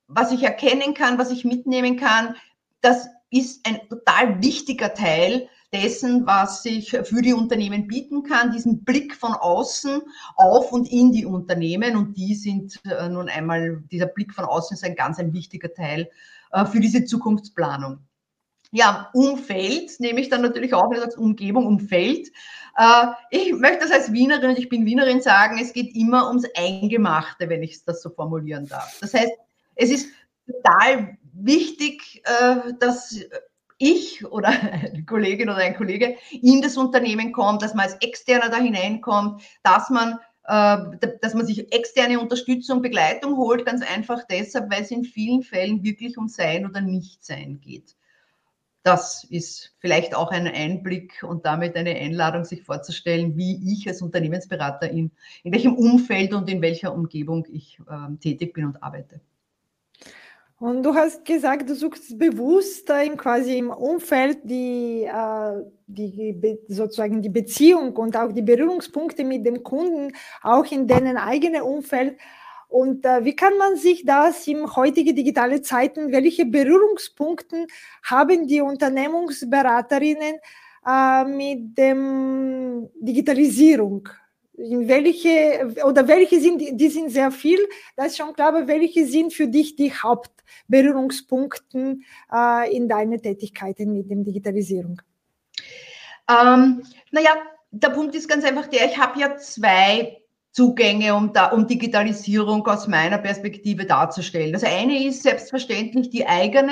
was 0.08 0.32
ich 0.32 0.44
erkennen 0.44 0.94
kann, 0.94 1.18
was 1.18 1.32
ich 1.32 1.46
mitnehmen 1.46 1.98
kann, 1.98 2.36
das 2.82 3.08
ist 3.32 3.66
ein 3.68 3.80
total 3.90 4.42
wichtiger 4.42 4.94
Teil 4.94 5.50
dessen, 5.74 6.26
was 6.26 6.64
ich 6.66 6.92
für 6.92 7.22
die 7.22 7.34
Unternehmen 7.34 7.88
bieten 7.88 8.24
kann, 8.24 8.52
diesen 8.52 8.84
Blick 8.84 9.16
von 9.16 9.34
außen 9.34 10.02
auf 10.36 10.72
und 10.72 10.90
in 10.90 11.12
die 11.12 11.26
Unternehmen. 11.26 11.98
Und 11.98 12.16
die 12.16 12.36
sind 12.36 12.80
äh, 12.86 13.10
nun 13.10 13.28
einmal, 13.28 13.84
dieser 13.92 14.06
Blick 14.06 14.34
von 14.34 14.46
außen 14.46 14.76
ist 14.76 14.84
ein 14.84 14.96
ganz 14.96 15.20
ein 15.20 15.34
wichtiger 15.34 15.74
Teil 15.74 16.10
äh, 16.52 16.66
für 16.66 16.80
diese 16.80 17.04
Zukunftsplanung. 17.04 18.00
Ja, 18.72 19.10
Umfeld 19.14 20.00
nehme 20.00 20.22
ich 20.22 20.30
dann 20.30 20.42
natürlich 20.42 20.74
auch, 20.74 20.90
wenn 20.90 20.98
du 20.98 21.02
sagst 21.02 21.18
Umgebung, 21.18 21.66
Umfeld. 21.66 22.30
Äh, 22.78 23.08
ich 23.32 23.54
möchte 23.54 23.80
das 23.80 23.92
als 23.92 24.14
Wienerin, 24.14 24.56
ich 24.58 24.70
bin 24.70 24.86
Wienerin, 24.86 25.22
sagen, 25.22 25.60
es 25.60 25.74
geht 25.74 25.96
immer 25.96 26.28
ums 26.30 26.46
Eingemachte, 26.56 27.50
wenn 27.50 27.64
ich 27.64 27.84
das 27.84 28.02
so 28.02 28.10
formulieren 28.10 28.68
darf. 28.68 28.98
Das 29.02 29.14
heißt, 29.14 29.32
es 29.76 29.90
ist 29.90 30.10
total 30.48 31.18
wichtig, 31.34 32.22
äh, 32.26 32.74
dass 32.80 33.20
ich 33.78 34.26
oder 34.26 34.50
eine 34.50 35.04
Kollegin 35.06 35.50
oder 35.50 35.60
ein 35.60 35.76
Kollege 35.76 36.16
in 36.32 36.62
das 36.62 36.78
Unternehmen 36.78 37.32
kommt, 37.32 37.62
dass 37.62 37.74
man 37.74 37.86
als 37.86 37.96
Externer 38.02 38.50
da 38.50 38.58
hineinkommt, 38.58 39.42
dass 39.64 39.90
man, 39.90 40.20
äh, 40.46 41.08
dass 41.22 41.34
man 41.34 41.46
sich 41.46 41.72
externe 41.74 42.20
Unterstützung, 42.20 42.82
Begleitung 42.82 43.38
holt, 43.38 43.66
ganz 43.66 43.82
einfach 43.82 44.24
deshalb, 44.30 44.72
weil 44.72 44.84
es 44.84 44.92
in 44.92 45.04
vielen 45.04 45.44
Fällen 45.44 45.84
wirklich 45.84 46.18
um 46.18 46.28
Sein 46.28 46.66
oder 46.66 46.82
Nichtsein 46.82 47.60
geht. 47.62 47.96
Das 48.84 49.24
ist 49.24 49.74
vielleicht 49.80 50.14
auch 50.14 50.30
ein 50.30 50.48
Einblick 50.48 51.24
und 51.28 51.48
damit 51.48 51.76
eine 51.76 51.96
Einladung, 51.96 52.46
sich 52.46 52.62
vorzustellen, 52.62 53.36
wie 53.36 53.74
ich 53.74 53.88
als 53.88 54.04
Unternehmensberaterin, 54.04 55.12
in 55.44 55.52
welchem 55.52 55.74
Umfeld 55.74 56.36
und 56.36 56.48
in 56.52 56.62
welcher 56.62 56.94
Umgebung 56.94 57.48
ich 57.52 57.80
äh, 57.90 58.16
tätig 58.18 58.54
bin 58.54 58.66
und 58.66 58.84
arbeite. 58.84 59.22
Und 60.58 60.84
du 60.84 60.96
hast 60.96 61.26
gesagt, 61.26 61.70
du 61.70 61.76
suchst 61.76 62.18
bewusst 62.18 62.90
im, 62.90 63.18
quasi 63.18 63.58
im 63.58 63.70
Umfeld 63.72 64.40
die, 64.44 65.04
äh, 65.04 65.64
die 65.86 66.58
sozusagen 66.70 67.22
die 67.22 67.30
Beziehung 67.30 67.94
und 67.98 68.16
auch 68.16 68.32
die 68.32 68.42
Berührungspunkte 68.42 69.26
mit 69.26 69.46
dem 69.46 69.64
Kunden, 69.64 70.14
auch 70.42 70.66
in 70.72 70.88
denen 70.88 71.18
eigenen 71.18 71.62
Umfeld. 71.62 72.18
Und 72.70 73.06
äh, 73.06 73.26
wie 73.26 73.36
kann 73.36 73.58
man 73.58 73.76
sich 73.76 74.06
das 74.06 74.48
in 74.48 74.76
heutige 74.76 75.14
digitale 75.14 75.62
Zeiten, 75.62 76.14
welche 76.14 76.46
Berührungspunkte 76.46 77.68
haben 78.04 78.48
die 78.48 78.62
Unternehmensberaterinnen 78.62 80.40
äh, 80.88 81.26
mit 81.26 81.78
dem 81.78 82.90
Digitalisierung? 82.96 84.08
Welche 84.58 85.74
oder 85.86 86.08
welche 86.08 86.40
sind, 86.40 86.80
die 86.80 86.90
sind 86.90 87.12
sehr 87.12 87.32
viel, 87.32 87.60
das 87.96 88.08
ist 88.08 88.18
schon 88.18 88.34
klar, 88.34 88.50
aber 88.50 88.68
welche 88.68 89.06
sind 89.06 89.34
für 89.34 89.48
dich 89.48 89.76
die 89.76 89.92
Hauptberührungspunkte 89.92 91.98
äh, 92.32 92.76
in 92.76 92.88
deinen 92.88 93.22
Tätigkeiten 93.22 93.94
mit 93.94 94.10
der 94.10 94.18
Digitalisierung? 94.18 95.02
Ähm, 96.30 96.84
naja, 97.12 97.32
der 97.72 97.90
Punkt 97.90 98.16
ist 98.16 98.30
ganz 98.30 98.46
einfach 98.46 98.68
der, 98.68 98.86
ich 98.86 98.98
habe 98.98 99.20
ja 99.20 99.36
zwei 99.38 100.22
Zugänge, 100.52 101.14
um, 101.14 101.34
da, 101.34 101.48
um 101.48 101.68
Digitalisierung 101.68 102.66
aus 102.66 102.88
meiner 102.88 103.18
Perspektive 103.18 103.86
darzustellen. 103.86 104.54
Das 104.54 104.64
eine 104.64 105.06
ist 105.06 105.24
selbstverständlich 105.24 106.10
die 106.10 106.26
eigene, 106.26 106.72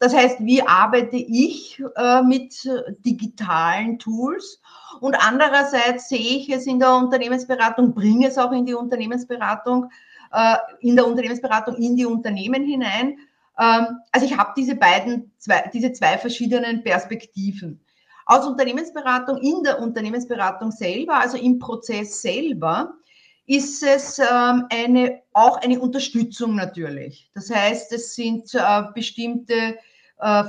das 0.00 0.14
heißt, 0.14 0.40
wie 0.40 0.62
arbeite 0.62 1.16
ich 1.16 1.82
äh, 1.96 2.22
mit 2.22 2.68
digitalen 3.04 3.98
Tools? 3.98 4.60
Und 5.00 5.14
andererseits 5.14 6.08
sehe 6.08 6.38
ich 6.38 6.48
es 6.50 6.66
in 6.66 6.78
der 6.78 6.94
Unternehmensberatung, 6.94 7.94
bringe 7.94 8.28
es 8.28 8.38
auch 8.38 8.52
in 8.52 8.66
die 8.66 8.74
Unternehmensberatung, 8.74 9.90
äh, 10.32 10.56
in 10.80 10.96
der 10.96 11.06
Unternehmensberatung 11.06 11.76
in 11.76 11.96
die 11.96 12.06
Unternehmen 12.06 12.64
hinein. 12.64 13.18
Ähm, 13.58 13.98
also 14.12 14.26
ich 14.26 14.36
habe 14.36 14.52
diese 14.56 14.76
beiden, 14.76 15.32
zwei, 15.38 15.70
diese 15.72 15.92
zwei 15.92 16.18
verschiedenen 16.18 16.82
Perspektiven. 16.82 17.80
Aus 18.26 18.46
Unternehmensberatung, 18.46 19.38
in 19.38 19.62
der 19.62 19.80
Unternehmensberatung 19.80 20.70
selber, 20.70 21.14
also 21.14 21.38
im 21.38 21.58
Prozess 21.58 22.20
selber, 22.20 22.94
ist 23.46 23.82
es 23.82 24.18
ähm, 24.18 24.66
eine, 24.68 25.22
auch 25.32 25.56
eine 25.62 25.80
Unterstützung 25.80 26.54
natürlich. 26.54 27.30
Das 27.34 27.50
heißt, 27.50 27.90
es 27.92 28.14
sind 28.14 28.54
äh, 28.54 28.82
bestimmte 28.94 29.78
äh, 30.20 30.44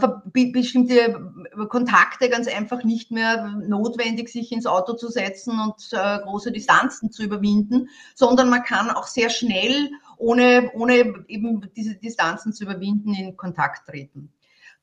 bestimmte 0.52 1.32
Kontakte 1.70 2.30
ganz 2.30 2.48
einfach 2.48 2.84
nicht 2.84 3.12
mehr 3.12 3.56
notwendig, 3.68 4.30
sich 4.30 4.52
ins 4.52 4.66
Auto 4.66 4.94
zu 4.94 5.10
setzen 5.10 5.60
und 5.60 5.90
äh, 5.92 6.20
große 6.24 6.52
Distanzen 6.52 7.12
zu 7.12 7.24
überwinden, 7.24 7.90
sondern 8.16 8.50
man 8.50 8.64
kann 8.64 8.90
auch 8.90 9.08
sehr 9.08 9.30
schnell, 9.30 9.92
ohne, 10.18 10.72
ohne 10.74 11.24
eben 11.28 11.70
diese 11.76 11.96
Distanzen 11.96 12.54
zu 12.54 12.64
überwinden, 12.64 13.14
in 13.14 13.38
Kontakt 13.38 13.88
treten. 13.88 14.32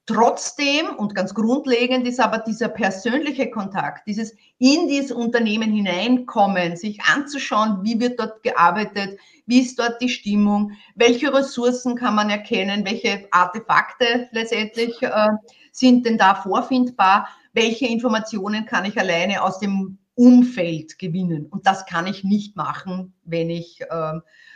Trotzdem 0.07 0.87
und 0.97 1.17
ganz 1.17 1.35
grundlegend 1.35 2.07
ist 2.07 2.21
aber 2.21 2.39
dieser 2.39 2.69
persönliche 2.69 3.51
Kontakt, 3.51 4.07
dieses 4.07 4.37
in 4.59 4.87
dieses 4.87 5.11
Unternehmen 5.11 5.73
hineinkommen, 5.73 6.77
sich 6.77 7.03
anzuschauen, 7.03 7.81
wie 7.83 7.99
wird 7.99 8.21
dort 8.21 8.41
gearbeitet, 8.45 9.19
wie 9.47 9.63
ist 9.63 9.81
dort 9.81 10.01
die 10.01 10.09
Stimmung, 10.09 10.71
welche 10.95 11.35
Ressourcen 11.35 11.97
kann 11.97 12.15
man 12.15 12.31
erkennen, 12.31 12.85
welche 12.85 13.27
Artefakte 13.33 14.29
letztendlich 14.31 15.03
äh, 15.03 15.29
sind 15.73 16.07
denn 16.07 16.19
da 16.19 16.37
vorfindbar, 16.37 17.29
welche 17.53 17.87
Informationen 17.87 18.65
kann 18.65 18.85
ich 18.85 18.97
alleine 19.01 19.43
aus 19.43 19.59
dem 19.59 19.99
Umfeld 20.15 21.01
gewinnen. 21.01 21.47
Und 21.47 21.67
das 21.67 21.85
kann 21.85 22.07
ich 22.07 22.23
nicht 22.23 22.55
machen, 22.55 23.13
wenn 23.25 23.51
ich 23.51 23.81
äh, 23.81 24.13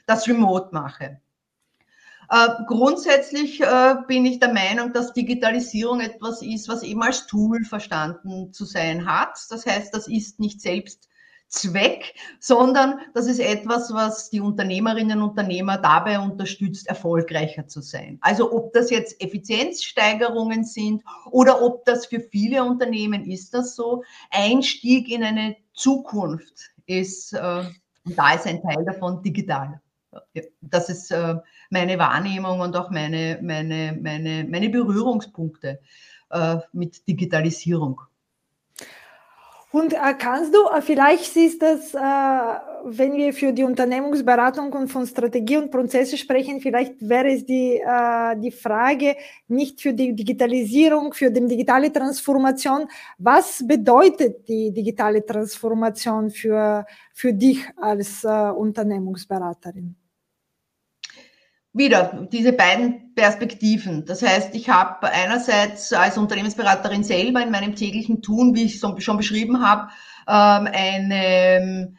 das 0.07 0.29
remote 0.29 0.69
mache. 0.71 1.21
Äh, 2.31 2.49
grundsätzlich 2.67 3.61
äh, 3.61 3.97
bin 4.07 4.25
ich 4.25 4.39
der 4.39 4.53
Meinung, 4.53 4.93
dass 4.93 5.13
Digitalisierung 5.13 6.01
etwas 6.01 6.43
ist, 6.43 6.69
was 6.69 6.85
eben 6.85 7.03
als 7.03 7.27
Tool 7.27 7.65
verstanden 7.65 8.53
zu 8.53 8.65
sein 8.65 9.05
hat. 9.05 9.37
Das 9.51 9.67
heißt, 9.67 9.93
das 9.93 10.07
ist 10.07 10.39
nicht 10.39 10.61
selbst 10.61 11.09
Zweck, 11.49 12.15
sondern 12.39 13.01
das 13.15 13.27
ist 13.27 13.41
etwas, 13.41 13.93
was 13.93 14.31
die 14.31 14.39
Unternehmerinnen 14.39 15.21
und 15.21 15.31
Unternehmer 15.31 15.79
dabei 15.79 16.21
unterstützt, 16.21 16.87
erfolgreicher 16.87 17.67
zu 17.67 17.81
sein. 17.81 18.19
Also 18.21 18.53
ob 18.53 18.73
das 18.73 18.91
jetzt 18.91 19.21
Effizienzsteigerungen 19.21 20.63
sind 20.63 21.03
oder 21.33 21.61
ob 21.61 21.85
das 21.85 22.07
für 22.07 22.21
viele 22.21 22.63
Unternehmen 22.63 23.29
ist 23.29 23.53
das 23.53 23.75
so, 23.75 24.05
Einstieg 24.31 25.09
in 25.09 25.25
eine 25.25 25.57
Zukunft 25.73 26.71
ist, 26.87 27.33
äh, 27.33 27.65
und 28.05 28.17
da 28.17 28.35
ist 28.35 28.47
ein 28.47 28.63
Teil 28.63 28.85
davon 28.85 29.21
digital. 29.21 29.81
Das 30.61 30.89
ist 30.89 31.11
äh, 31.11 31.37
meine 31.71 31.99
Wahrnehmung 31.99 32.61
und 32.61 32.77
auch 32.77 32.91
meine, 32.91 33.39
meine, 33.43 33.97
meine, 34.01 34.45
meine 34.49 34.69
Berührungspunkte 34.69 35.81
äh, 36.31 36.57
mit 36.73 37.07
Digitalisierung. 37.07 38.01
Und 39.73 39.93
äh, 39.93 40.15
kannst 40.19 40.53
du, 40.53 40.59
vielleicht 40.81 41.33
siehst 41.33 41.63
das, 41.63 41.95
wenn 41.95 43.13
wir 43.13 43.33
für 43.33 43.53
die 43.53 43.63
Unternehmensberatung 43.63 44.73
und 44.73 44.89
von 44.89 45.07
Strategie 45.07 45.59
und 45.59 45.71
Prozesse 45.71 46.17
sprechen, 46.17 46.61
vielleicht 46.61 47.09
wäre 47.09 47.29
es 47.29 47.47
die, 47.47 47.81
die 48.43 48.51
Frage 48.51 49.15
nicht 49.47 49.81
für 49.81 49.93
die 49.93 50.13
Digitalisierung, 50.13 51.13
für 51.13 51.31
die 51.31 51.47
digitale 51.47 51.93
Transformation. 51.93 52.89
Was 53.19 53.65
bedeutet 53.65 54.49
die 54.49 54.73
digitale 54.73 55.25
Transformation 55.25 56.31
für, 56.31 56.85
für 57.13 57.33
dich 57.33 57.65
als 57.77 58.25
Unternehmensberaterin? 58.25 60.00
Wieder 61.73 62.27
diese 62.33 62.53
beiden 62.53 63.15
Perspektiven. 63.15 64.05
Das 64.05 64.23
heißt, 64.23 64.55
ich 64.55 64.69
habe 64.69 65.09
einerseits 65.09 65.93
als 65.93 66.19
Unternehmensberaterin 66.19 67.05
selber 67.05 67.43
in 67.43 67.51
meinem 67.51 67.77
täglichen 67.77 68.23
Tun, 68.23 68.55
wie 68.55 68.65
ich 68.65 68.81
schon 68.81 69.17
beschrieben 69.17 69.65
habe, 69.65 69.91
ähm, 70.27 70.69
eine, 70.73 71.95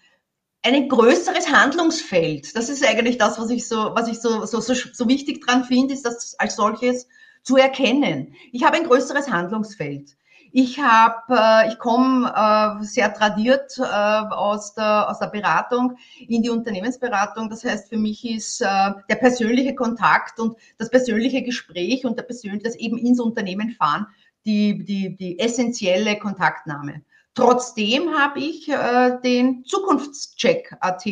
ein 0.63 0.89
größeres 0.89 1.51
Handlungsfeld. 1.51 2.55
Das 2.55 2.69
ist 2.69 2.85
eigentlich 2.85 3.17
das, 3.17 3.39
was 3.39 3.49
ich 3.49 3.67
so, 3.67 3.91
was 3.93 4.09
ich 4.09 4.19
so, 4.19 4.45
so, 4.45 4.59
so, 4.59 4.73
so 4.73 5.07
wichtig 5.07 5.45
dran 5.45 5.63
finde, 5.63 5.93
ist 5.93 6.05
das 6.05 6.35
als 6.37 6.55
solches 6.55 7.07
zu 7.43 7.55
erkennen. 7.55 8.35
Ich 8.51 8.63
habe 8.63 8.77
ein 8.77 8.83
größeres 8.83 9.31
Handlungsfeld. 9.31 10.15
Ich 10.53 10.79
habe, 10.79 11.23
äh, 11.29 11.69
ich 11.69 11.79
komme 11.79 12.27
äh, 12.35 12.83
sehr 12.83 13.13
tradiert 13.13 13.77
äh, 13.77 13.83
aus 13.83 14.73
der 14.73 15.09
aus 15.09 15.19
der 15.19 15.27
Beratung 15.27 15.97
in 16.27 16.41
die 16.43 16.49
Unternehmensberatung. 16.49 17.49
Das 17.49 17.63
heißt, 17.63 17.89
für 17.89 17.97
mich 17.97 18.25
ist 18.29 18.61
äh, 18.61 18.65
der 19.09 19.15
persönliche 19.15 19.75
Kontakt 19.75 20.39
und 20.39 20.57
das 20.77 20.89
persönliche 20.89 21.43
Gespräch 21.43 22.05
und 22.05 22.17
der 22.17 22.23
persönliche, 22.23 22.63
das 22.63 22.75
eben 22.75 22.97
ins 22.97 23.21
Unternehmen 23.21 23.71
fahren, 23.71 24.07
die 24.45 24.83
die 24.83 25.15
die 25.15 25.39
essentielle 25.39 26.19
Kontaktnahme. 26.19 27.01
Trotzdem 27.33 28.17
habe 28.17 28.39
ich 28.39 28.67
äh, 28.67 29.19
den 29.23 29.63
Zukunftscheck.at 29.65 31.05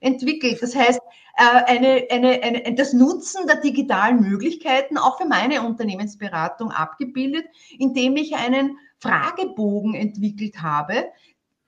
entwickelt. 0.00 0.60
Das 0.60 0.74
heißt, 0.74 1.00
äh, 1.36 1.64
eine, 1.66 2.06
eine, 2.10 2.42
eine, 2.42 2.74
das 2.74 2.92
Nutzen 2.92 3.46
der 3.46 3.60
digitalen 3.60 4.20
Möglichkeiten 4.20 4.98
auch 4.98 5.18
für 5.18 5.26
meine 5.26 5.62
Unternehmensberatung 5.62 6.72
abgebildet, 6.72 7.46
indem 7.78 8.16
ich 8.16 8.34
einen 8.34 8.78
Fragebogen 8.98 9.94
entwickelt 9.94 10.60
habe, 10.60 11.04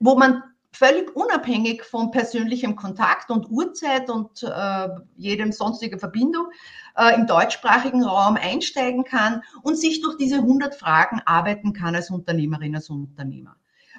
wo 0.01 0.17
man 0.17 0.43
völlig 0.73 1.15
unabhängig 1.15 1.85
von 1.85 2.11
persönlichem 2.11 2.77
Kontakt 2.77 3.31
und 3.31 3.51
Uhrzeit 3.51 4.11
und 4.11 4.43
äh, 4.43 4.89
jedem 5.17 5.53
sonstigen 5.53 6.01
Verbindung 6.01 6.47
äh, 6.97 7.15
im 7.15 7.27
deutschsprachigen 7.27 8.03
Raum 8.03 8.37
einsteigen 8.37 9.05
kann 9.05 9.43
und 9.63 9.77
sich 9.77 10.01
durch 10.01 10.17
diese 10.17 10.37
100 10.37 10.75
Fragen 10.75 11.21
arbeiten 11.25 11.73
kann 11.73 11.95
als 11.95 12.11
Unternehmerin, 12.11 12.75
als 12.75 12.91
Unternehmer. 12.91 13.57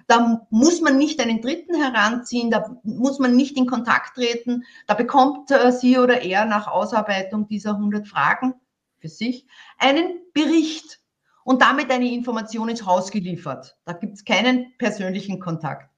Da 0.08 0.46
muss 0.50 0.82
man 0.82 0.98
nicht 0.98 1.20
einen 1.22 1.42
Dritten 1.42 1.76
heranziehen, 1.76 2.52
da 2.52 2.80
muss 2.84 3.20
man 3.20 3.36
nicht 3.36 3.58
in 3.58 3.66
Kontakt 3.66 4.16
treten. 4.16 4.64
Da 4.88 4.94
bekommt 4.94 5.52
äh, 5.52 5.72
sie 5.72 5.98
oder 5.98 6.22
er 6.22 6.46
nach 6.46 6.68
Ausarbeitung 6.68 7.48
dieser 7.48 7.72
100 7.72 8.08
Fragen 8.08 8.54
für 9.00 9.10
sich 9.10 9.46
einen 9.78 10.22
Bericht 10.34 11.00
und 11.44 11.62
damit 11.62 11.92
eine 11.92 12.12
Information 12.12 12.70
ins 12.70 12.86
Haus 12.86 13.12
geliefert. 13.12 13.78
Da 13.86 13.94
gibt 13.94 14.14
es 14.14 14.26
keinen 14.26 14.78
persönlichen 14.78 15.40
Kontakt. 15.40 15.90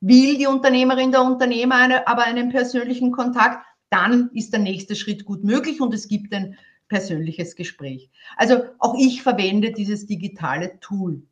Will 0.00 0.36
die 0.36 0.46
Unternehmerin, 0.46 1.12
der 1.12 1.22
Unternehmer 1.22 1.76
eine, 1.76 2.06
aber 2.08 2.24
einen 2.24 2.50
persönlichen 2.50 3.12
Kontakt, 3.12 3.64
dann 3.90 4.30
ist 4.34 4.52
der 4.52 4.60
nächste 4.60 4.96
Schritt 4.96 5.24
gut 5.24 5.44
möglich 5.44 5.80
und 5.80 5.94
es 5.94 6.08
gibt 6.08 6.34
ein 6.34 6.58
persönliches 6.88 7.56
Gespräch. 7.56 8.10
Also 8.36 8.64
auch 8.78 8.94
ich 8.98 9.22
verwende 9.22 9.72
dieses 9.72 10.06
digitale 10.06 10.78
Tool, 10.80 11.22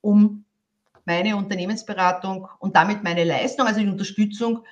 um 0.00 0.44
meine 1.04 1.36
Unternehmensberatung 1.36 2.48
und 2.58 2.76
damit 2.76 3.02
meine 3.02 3.24
Leistung, 3.24 3.66
also 3.66 3.80
die 3.80 3.88
Unterstützung 3.88 4.64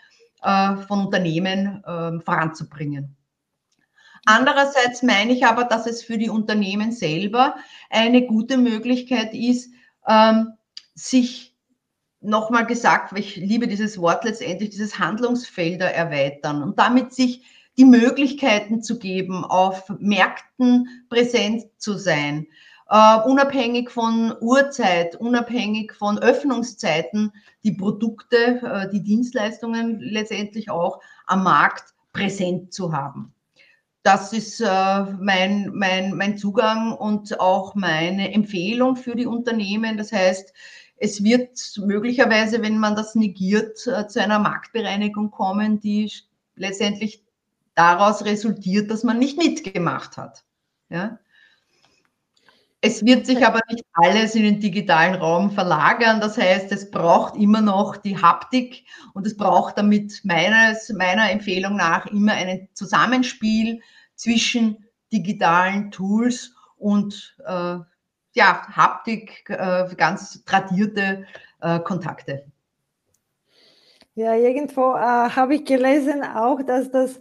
äh, 0.42 0.76
von 0.76 1.06
Unternehmen 1.06 1.82
äh, 1.84 2.20
voranzubringen. 2.20 3.16
Andererseits 4.26 5.02
meine 5.02 5.32
ich 5.32 5.46
aber, 5.46 5.64
dass 5.64 5.86
es 5.86 6.02
für 6.02 6.18
die 6.18 6.30
Unternehmen 6.30 6.92
selber 6.92 7.56
eine 7.88 8.26
gute 8.26 8.58
Möglichkeit 8.58 9.34
ist, 9.34 9.72
ähm, 10.06 10.52
sich 10.94 11.56
nochmal 12.20 12.66
gesagt, 12.66 13.16
ich 13.18 13.36
liebe 13.36 13.66
dieses 13.66 13.98
Wort 13.98 14.24
letztendlich, 14.24 14.70
dieses 14.70 14.98
Handlungsfelder 14.98 15.92
erweitern 15.92 16.62
und 16.62 16.78
damit 16.78 17.14
sich 17.14 17.42
die 17.78 17.86
Möglichkeiten 17.86 18.82
zu 18.82 18.98
geben, 18.98 19.44
auf 19.44 19.88
Märkten 19.98 21.04
präsent 21.08 21.64
zu 21.78 21.96
sein, 21.96 22.46
Uh, 22.92 23.22
unabhängig 23.24 23.88
von 23.88 24.34
Uhrzeit, 24.40 25.14
unabhängig 25.14 25.92
von 25.92 26.18
Öffnungszeiten, 26.18 27.32
die 27.62 27.70
Produkte, 27.70 28.60
uh, 28.64 28.90
die 28.90 29.04
Dienstleistungen 29.04 30.00
letztendlich 30.00 30.70
auch 30.70 31.00
am 31.26 31.44
Markt 31.44 31.94
präsent 32.12 32.72
zu 32.74 32.92
haben. 32.92 33.32
Das 34.02 34.32
ist 34.32 34.60
uh, 34.60 35.06
mein, 35.20 35.70
mein, 35.72 36.16
mein 36.16 36.36
Zugang 36.36 36.92
und 36.92 37.38
auch 37.38 37.76
meine 37.76 38.34
Empfehlung 38.34 38.96
für 38.96 39.14
die 39.14 39.26
Unternehmen. 39.26 39.96
Das 39.96 40.10
heißt, 40.10 40.52
es 40.96 41.22
wird 41.22 41.60
möglicherweise, 41.76 42.60
wenn 42.60 42.78
man 42.78 42.96
das 42.96 43.14
negiert, 43.14 43.78
zu 43.78 44.20
einer 44.20 44.40
Marktbereinigung 44.40 45.30
kommen, 45.30 45.78
die 45.78 46.10
letztendlich 46.56 47.24
daraus 47.76 48.24
resultiert, 48.24 48.90
dass 48.90 49.04
man 49.04 49.20
nicht 49.20 49.38
mitgemacht 49.38 50.16
hat. 50.16 50.44
Ja? 50.88 51.20
Es 52.82 53.04
wird 53.04 53.26
sich 53.26 53.44
aber 53.44 53.60
nicht 53.68 53.84
alles 53.92 54.34
in 54.34 54.42
den 54.42 54.60
digitalen 54.60 55.14
Raum 55.14 55.50
verlagern. 55.50 56.20
Das 56.20 56.38
heißt, 56.38 56.72
es 56.72 56.90
braucht 56.90 57.36
immer 57.36 57.60
noch 57.60 57.98
die 57.98 58.16
Haptik 58.16 58.84
und 59.12 59.26
es 59.26 59.36
braucht 59.36 59.76
damit 59.76 60.20
meines, 60.24 60.88
meiner 60.90 61.30
Empfehlung 61.30 61.76
nach 61.76 62.06
immer 62.06 62.32
ein 62.32 62.68
Zusammenspiel 62.72 63.82
zwischen 64.14 64.86
digitalen 65.12 65.90
Tools 65.90 66.54
und 66.78 67.36
äh, 67.44 67.76
ja, 68.32 68.66
Haptik, 68.68 69.44
äh, 69.50 69.86
ganz 69.96 70.42
tradierte 70.44 71.26
äh, 71.60 71.80
Kontakte. 71.80 72.46
Ja, 74.14 74.34
irgendwo 74.34 74.94
äh, 74.94 75.30
habe 75.30 75.56
ich 75.56 75.64
gelesen 75.64 76.22
auch, 76.22 76.62
dass 76.62 76.90
das 76.90 77.20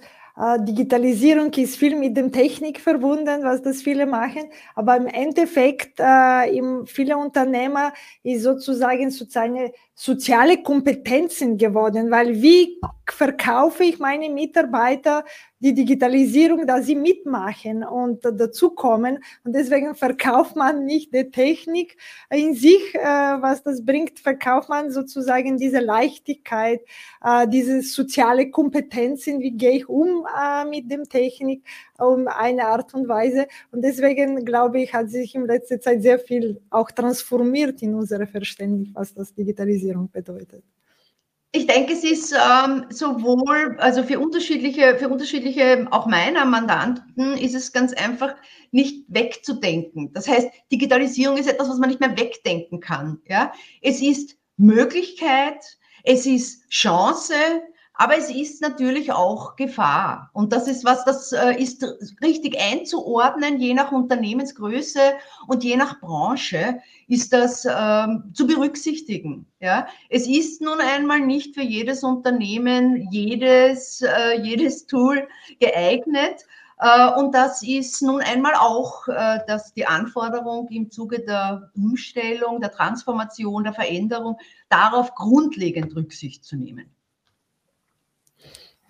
Digitalisierung 0.59 1.51
ist 1.53 1.75
viel 1.75 1.97
mit 1.97 2.15
dem 2.15 2.31
Technik 2.31 2.79
verbunden, 2.79 3.43
was 3.43 3.61
das 3.61 3.81
viele 3.81 4.05
machen, 4.05 4.43
aber 4.73 4.95
im 4.95 5.07
Endeffekt, 5.07 5.99
äh, 5.99 6.55
im, 6.55 6.85
viele 6.87 7.17
Unternehmer 7.17 7.91
ist 8.23 8.43
sozusagen 8.43 9.11
so 9.11 9.25
eine 9.37 9.73
soziale 9.99 10.63
Kompetenzen 10.63 11.57
geworden, 11.57 12.09
weil 12.09 12.41
wie 12.41 12.79
verkaufe 13.11 13.83
ich 13.83 13.99
meine 13.99 14.29
Mitarbeiter 14.29 15.25
die 15.59 15.73
Digitalisierung, 15.73 16.65
dass 16.65 16.85
sie 16.85 16.95
mitmachen 16.95 17.83
und 17.83 18.23
dazukommen. 18.23 19.19
Und 19.43 19.53
deswegen 19.53 19.93
verkauft 19.93 20.55
man 20.55 20.85
nicht 20.85 21.13
die 21.13 21.29
Technik 21.29 21.97
in 22.29 22.53
sich, 22.53 22.95
äh, 22.95 23.01
was 23.01 23.61
das 23.63 23.85
bringt, 23.85 24.19
verkauft 24.19 24.69
man 24.69 24.89
sozusagen 24.89 25.57
diese 25.57 25.79
Leichtigkeit, 25.79 26.79
äh, 27.21 27.45
diese 27.47 27.81
soziale 27.81 28.49
Kompetenzen, 28.51 29.41
wie 29.41 29.51
gehe 29.51 29.71
ich 29.71 29.89
um 29.89 30.25
äh, 30.25 30.63
mit 30.63 30.89
dem 30.89 31.09
Technik, 31.09 31.63
um 31.97 32.29
eine 32.29 32.67
Art 32.67 32.93
und 32.93 33.09
Weise. 33.09 33.47
Und 33.73 33.81
deswegen 33.81 34.45
glaube 34.45 34.81
ich, 34.81 34.93
hat 34.93 35.09
sich 35.09 35.35
in 35.35 35.45
letzter 35.45 35.81
Zeit 35.81 36.01
sehr 36.01 36.19
viel 36.19 36.61
auch 36.69 36.89
transformiert 36.91 37.81
in 37.81 37.95
unserem 37.95 38.27
Verständnis, 38.27 38.89
was 38.93 39.13
das 39.13 39.33
Digitalisierung 39.33 39.88
bedeutet. 39.93 40.63
Ich 41.51 41.65
denke, 41.65 41.93
es 41.93 42.03
ist 42.03 42.31
ähm, 42.33 42.85
sowohl, 42.89 43.75
also 43.79 44.03
für 44.03 44.19
unterschiedliche, 44.19 44.97
für 44.99 45.09
unterschiedliche, 45.09 45.87
auch 45.89 46.05
meiner 46.05 46.45
Mandanten, 46.45 47.33
ist 47.37 47.55
es 47.55 47.71
ganz 47.71 47.91
einfach 47.93 48.35
nicht 48.71 49.05
wegzudenken. 49.07 50.13
Das 50.13 50.27
heißt, 50.27 50.47
Digitalisierung 50.71 51.37
ist 51.37 51.49
etwas, 51.49 51.69
was 51.69 51.79
man 51.79 51.89
nicht 51.89 52.01
mehr 52.01 52.15
wegdenken 52.15 52.79
kann. 52.79 53.19
Ja? 53.27 53.51
Es 53.81 53.99
ist 53.99 54.37
Möglichkeit, 54.57 55.77
es 56.03 56.27
ist 56.27 56.69
Chance, 56.69 57.33
aber 57.99 58.17
es 58.17 58.29
ist 58.29 58.61
natürlich 58.61 59.11
auch 59.11 59.57
Gefahr. 59.57 60.29
Und 60.31 60.53
das 60.53 60.69
ist 60.69 60.85
was, 60.85 61.03
das 61.03 61.33
äh, 61.33 61.61
ist 61.61 61.85
richtig 62.23 62.57
einzuordnen, 62.57 63.59
je 63.59 63.73
nach 63.73 63.91
Unternehmensgröße 63.91 65.01
und 65.47 65.65
je 65.65 65.75
nach 65.75 65.99
Branche 65.99 66.79
ist 67.09 67.33
das 67.33 67.67
ähm, 67.69 68.31
zu 68.33 68.47
berücksichtigen. 68.47 69.47
Ja, 69.59 69.85
es 70.09 70.27
ist 70.27 70.61
nun 70.61 70.79
einmal 70.79 71.19
nicht 71.19 71.55
für 71.55 71.61
jedes 71.61 72.01
Unternehmen 72.05 73.11
jedes, 73.11 74.01
äh, 74.01 74.39
jedes 74.41 74.87
Tool 74.87 75.27
geeignet. 75.59 76.45
Äh, 76.79 77.11
und 77.19 77.35
das 77.35 77.63
ist 77.63 78.01
nun 78.01 78.21
einmal 78.21 78.53
auch 78.57 79.09
äh, 79.09 79.39
dass 79.45 79.73
die 79.73 79.85
Anforderung 79.85 80.69
im 80.69 80.89
Zuge 80.89 81.19
der 81.19 81.69
Umstellung, 81.75 82.61
der 82.61 82.71
Transformation, 82.71 83.65
der 83.65 83.73
Veränderung, 83.73 84.37
darauf 84.69 85.13
grundlegend 85.15 85.93
Rücksicht 85.97 86.45
zu 86.45 86.55
nehmen. 86.55 86.95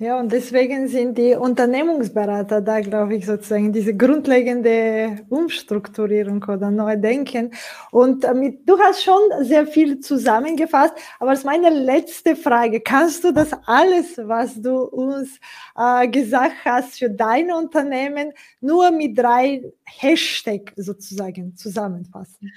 Ja, 0.02 0.18
und 0.18 0.32
deswegen 0.32 0.88
sind 0.88 1.18
die 1.18 1.36
Unternehmensberater 1.36 2.62
da, 2.62 2.80
glaube 2.80 3.16
ich, 3.18 3.26
sozusagen 3.26 3.74
diese 3.74 3.94
grundlegende 3.94 5.26
Umstrukturierung 5.28 6.42
oder 6.46 6.72
Neudenken. 6.72 7.52
Und 7.92 8.24
damit, 8.24 8.62
du 8.66 8.80
hast 8.80 9.04
schon 9.04 9.20
sehr 9.42 9.68
viel 9.68 10.00
zusammengefasst, 10.00 10.94
aber 11.20 11.32
als 11.32 11.44
meine 11.44 11.70
letzte 11.70 12.38
Frage, 12.38 12.80
kannst 12.80 13.26
du 13.26 13.34
das 13.34 13.50
alles, 13.66 14.18
was 14.18 14.62
du 14.62 14.84
uns 14.84 15.38
äh, 15.76 16.08
gesagt 16.08 16.56
hast 16.64 16.98
für 16.98 17.10
dein 17.10 17.52
Unternehmen, 17.52 18.32
nur 18.62 18.92
mit 18.92 19.18
drei 19.18 19.70
Hashtags 19.84 20.72
sozusagen 20.78 21.58
zusammenfassen? 21.58 22.54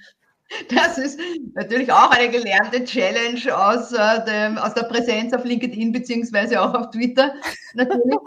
Das 0.68 0.99
ist 0.99 1.18
natürlich 1.54 1.92
auch 1.92 2.11
eine 2.11 2.30
gelernte 2.30 2.85
Challenge 2.85 3.56
aus, 3.56 3.92
äh, 3.92 4.25
dem, 4.25 4.59
aus 4.59 4.75
der 4.75 4.85
Präsenz 4.85 5.32
auf 5.32 5.44
LinkedIn 5.44 5.92
beziehungsweise 5.92 6.61
auch 6.61 6.75
auf 6.75 6.90
Twitter. 6.90 7.35
Natürlich. 7.75 8.16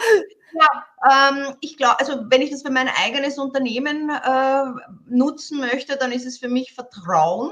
Ja, 0.58 1.32
ähm, 1.34 1.55
ich 1.60 1.75
glaube, 1.75 2.00
also 2.00 2.29
wenn 2.29 2.41
ich 2.41 2.50
das 2.50 2.62
für 2.62 2.72
mein 2.72 2.88
eigenes 2.88 3.38
Unternehmen 3.38 4.10
äh, 4.10 4.63
nutzen 5.05 5.60
möchte, 5.60 5.98
dann 5.98 6.13
ist 6.13 6.25
es 6.25 6.38
für 6.38 6.48
mich 6.48 6.74
Vertrauen, 6.74 7.51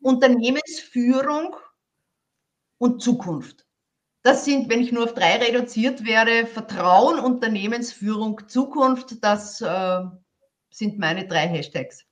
Unternehmensführung 0.00 1.56
und 2.78 3.02
Zukunft. 3.02 3.66
Das 4.22 4.44
sind, 4.44 4.68
wenn 4.68 4.82
ich 4.82 4.92
nur 4.92 5.04
auf 5.04 5.14
drei 5.14 5.38
reduziert 5.38 6.04
wäre, 6.04 6.46
Vertrauen, 6.46 7.18
Unternehmensführung, 7.18 8.46
Zukunft. 8.48 9.24
Das 9.24 9.60
äh, 9.60 10.00
sind 10.70 10.98
meine 10.98 11.26
drei 11.26 11.48
Hashtags. 11.48 12.04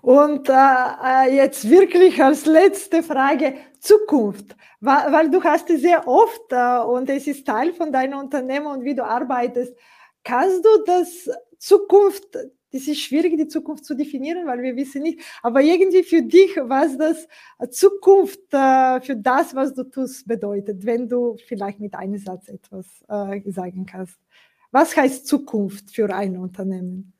Und 0.00 0.48
äh, 0.48 0.52
äh, 0.52 1.34
jetzt 1.34 1.68
wirklich 1.68 2.22
als 2.22 2.46
letzte 2.46 3.02
Frage 3.02 3.54
Zukunft, 3.80 4.56
weil, 4.80 5.12
weil 5.12 5.30
du 5.30 5.42
hast 5.42 5.68
es 5.70 5.80
sehr 5.80 6.06
oft 6.06 6.52
äh, 6.52 6.78
und 6.78 7.10
es 7.10 7.26
ist 7.26 7.46
Teil 7.46 7.72
von 7.72 7.92
deinem 7.92 8.18
Unternehmen 8.18 8.66
und 8.66 8.84
wie 8.84 8.94
du 8.94 9.04
arbeitest. 9.04 9.74
Kannst 10.22 10.64
du 10.64 10.68
das 10.86 11.28
Zukunft, 11.58 12.34
das 12.34 12.86
ist 12.86 13.00
schwierig, 13.00 13.36
die 13.36 13.48
Zukunft 13.48 13.84
zu 13.84 13.94
definieren, 13.94 14.46
weil 14.46 14.62
wir 14.62 14.76
wissen 14.76 15.02
nicht, 15.02 15.20
aber 15.42 15.62
irgendwie 15.62 16.04
für 16.04 16.22
dich, 16.22 16.56
was 16.56 16.96
das 16.96 17.26
Zukunft 17.70 18.52
äh, 18.52 19.00
für 19.00 19.16
das, 19.16 19.54
was 19.54 19.74
du 19.74 19.84
tust, 19.84 20.28
bedeutet, 20.28 20.86
wenn 20.86 21.08
du 21.08 21.36
vielleicht 21.46 21.80
mit 21.80 21.94
einem 21.94 22.18
Satz 22.18 22.48
etwas 22.48 22.86
äh, 23.08 23.50
sagen 23.50 23.84
kannst. 23.86 24.18
Was 24.70 24.96
heißt 24.96 25.26
Zukunft 25.26 25.90
für 25.90 26.14
ein 26.14 26.36
Unternehmen? 26.36 27.14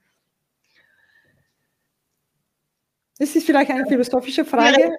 Das 3.19 3.35
ist 3.35 3.47
vielleicht 3.47 3.71
eine 3.71 3.87
philosophische 3.87 4.45
Frage. 4.45 4.97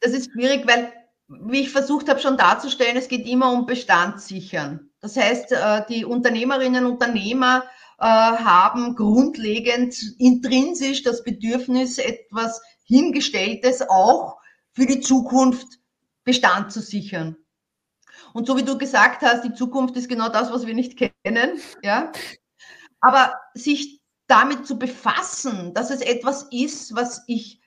Das 0.00 0.12
ist 0.12 0.30
schwierig, 0.32 0.66
weil, 0.66 0.92
wie 1.28 1.60
ich 1.60 1.70
versucht 1.70 2.08
habe 2.08 2.20
schon 2.20 2.36
darzustellen, 2.36 2.96
es 2.96 3.08
geht 3.08 3.26
immer 3.26 3.52
um 3.52 3.66
Bestand 3.66 4.20
sichern. 4.20 4.90
Das 5.00 5.16
heißt, 5.16 5.52
äh, 5.52 5.82
die 5.88 6.04
Unternehmerinnen 6.04 6.84
und 6.84 6.92
Unternehmer 6.92 7.64
äh, 7.98 8.04
haben 8.04 8.94
grundlegend 8.94 9.96
intrinsisch 10.18 11.02
das 11.02 11.22
Bedürfnis, 11.22 11.98
etwas 11.98 12.60
Hingestelltes 12.84 13.88
auch 13.88 14.38
für 14.72 14.86
die 14.86 15.00
Zukunft 15.00 15.78
Bestand 16.24 16.72
zu 16.72 16.80
sichern. 16.80 17.36
Und 18.32 18.46
so 18.46 18.56
wie 18.56 18.64
du 18.64 18.76
gesagt 18.76 19.22
hast, 19.22 19.44
die 19.44 19.54
Zukunft 19.54 19.96
ist 19.96 20.08
genau 20.08 20.28
das, 20.28 20.50
was 20.50 20.66
wir 20.66 20.74
nicht 20.74 20.98
kennen, 21.24 21.60
ja. 21.82 22.12
Aber 23.00 23.34
sich 23.54 24.00
damit 24.26 24.66
zu 24.66 24.78
befassen, 24.78 25.74
dass 25.74 25.90
es 25.90 26.00
etwas 26.00 26.48
ist, 26.50 26.94
was 26.94 27.22
ich, 27.26 27.60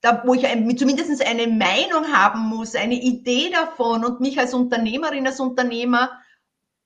da, 0.00 0.22
wo 0.26 0.34
ich 0.34 0.46
ein, 0.46 0.76
zumindest 0.76 1.24
eine 1.24 1.46
Meinung 1.46 2.12
haben 2.12 2.40
muss, 2.40 2.74
eine 2.74 2.94
Idee 3.00 3.50
davon 3.50 4.04
und 4.04 4.20
mich 4.20 4.38
als 4.38 4.54
Unternehmerin, 4.54 5.26
als 5.26 5.40
Unternehmer 5.40 6.10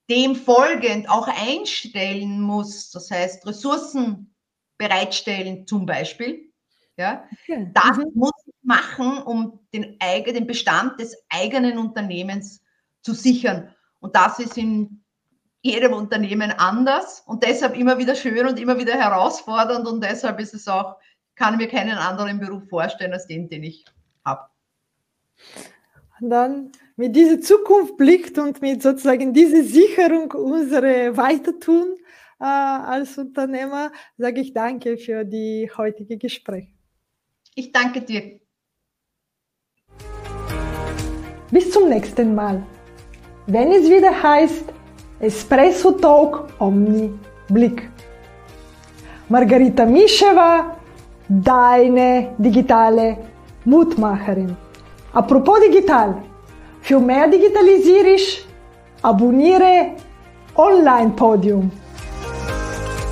dem 0.09 0.37
folgend 0.37 1.09
auch 1.09 1.29
einstellen 1.29 2.41
muss. 2.41 2.91
Das 2.91 3.11
heißt, 3.11 3.47
Ressourcen 3.47 4.35
bereitstellen 4.79 5.67
zum 5.67 5.87
Beispiel. 5.87 6.53
Ja, 6.97 7.25
okay. 7.33 7.71
Das 7.75 7.99
mhm. 7.99 8.13
muss 8.15 8.33
ich 8.47 8.55
machen, 8.63 9.23
um 9.23 9.61
den, 9.73 9.99
den 10.01 10.47
Bestand 10.47 10.99
des 11.01 11.17
eigenen 11.29 11.79
Unternehmens 11.79 12.63
zu 13.03 13.13
sichern. 13.13 13.75
Und 14.01 14.17
das 14.17 14.39
ist 14.39 14.57
in 14.57 15.05
jedem 15.67 15.93
Unternehmen 15.93 16.53
anders 16.53 17.23
und 17.27 17.43
deshalb 17.43 17.77
immer 17.77 17.99
wieder 17.99 18.15
schön 18.15 18.47
und 18.47 18.59
immer 18.59 18.79
wieder 18.79 18.95
herausfordernd 18.95 19.87
und 19.87 20.03
deshalb 20.03 20.41
ist 20.41 20.55
es 20.55 20.69
auch, 20.69 20.97
kann 21.35 21.57
mir 21.59 21.69
keinen 21.69 21.99
anderen 21.99 22.41
Beruf 22.41 22.69
vorstellen 22.69 23.13
als 23.13 23.27
den, 23.27 23.49
den 23.49 23.65
ich 23.65 23.85
habe. 24.25 24.49
Und 26.21 26.31
dann 26.31 26.73
mit 26.97 27.15
dieser 27.15 27.41
Zukunft 27.41 27.97
blickt 27.99 28.39
und 28.39 28.63
mit 28.63 28.83
sozusagen 28.83 29.35
dieser 29.35 29.63
Sicherung 29.63 30.31
unserer 30.33 31.17
Weitertun 31.17 31.97
äh, 32.41 32.45
als 32.45 33.19
Unternehmer, 33.19 33.93
sage 34.17 34.41
ich 34.41 34.55
danke 34.55 34.97
für 34.97 35.25
die 35.25 35.71
heutige 35.77 36.17
Gespräch. 36.17 36.69
Ich 37.55 37.73
danke 37.73 38.01
dir. 38.03 38.41
Bis 41.51 41.71
zum 41.71 41.89
nächsten 41.89 42.35
Mal. 42.35 42.67
Wenn 43.47 43.71
es 43.73 43.89
wieder 43.89 44.23
heißt, 44.23 44.76
Espresso 45.21 45.93
Talk 45.93 46.53
Omni 46.59 47.19
Blik. 47.49 47.89
Margarita 49.29 49.85
Miševa, 49.85 50.77
Dajne 51.27 52.35
Digitale 52.39 53.17
Mutmacherin. 53.65 54.55
Apropos 55.13 55.59
digital, 55.61 56.21
filmeja 56.81 57.27
digitaliziriš, 57.27 58.45
abonire 59.03 59.97
online 60.55 61.17
podium. 61.17 61.71